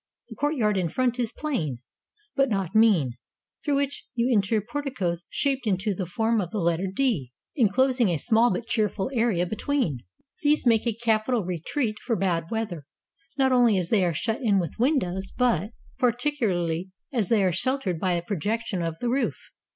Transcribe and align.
The 0.29 0.35
courtyard 0.35 0.77
in 0.77 0.89
front 0.89 1.19
is 1.19 1.31
plain, 1.31 1.77
but 2.35 2.49
not 2.49 2.73
mean, 2.73 3.11
through 3.63 3.75
which 3.75 4.07
you 4.15 4.33
enter 4.35 4.59
porticoes 4.59 5.25
shaped 5.29 5.67
into 5.67 5.93
the 5.93 6.07
form 6.07 6.41
of 6.41 6.49
the 6.49 6.57
letter" 6.57 6.87
D," 6.91 7.31
inclosing 7.55 8.09
a 8.09 8.17
small 8.17 8.51
but 8.51 8.65
cheerful 8.65 9.11
area 9.13 9.45
between. 9.45 9.99
These 10.41 10.65
make 10.65 10.87
a 10.87 10.95
capital 10.95 11.43
retreat 11.45 11.99
for 12.03 12.15
bad 12.15 12.49
weather, 12.49 12.87
not 13.37 13.51
only 13.51 13.77
as 13.77 13.89
they 13.89 14.03
are 14.03 14.11
shut 14.11 14.41
in 14.41 14.57
with 14.59 14.79
windows, 14.79 15.29
but 15.37 15.69
484 15.99 16.01
COUNTRY 16.01 16.01
HOUSE 16.01 16.01
OF 16.01 16.01
PLINY 16.01 16.01
THE 16.01 16.01
YOUNGER 16.01 16.13
particularly 16.15 16.91
as 17.13 17.29
they 17.29 17.43
are 17.43 17.51
sheltered 17.51 17.99
by 17.99 18.13
a 18.13 18.23
projection 18.23 18.81
of 18.81 18.97
the 19.01 19.09
roof. 19.09 19.51